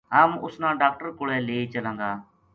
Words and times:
ہم 0.15 0.29
اس 0.45 0.55
نا 0.61 0.69
ڈاکٹر 0.81 1.07
کولے 1.17 1.37
لے 1.47 1.57
چلاں 1.73 1.95
گا“ 1.99 2.11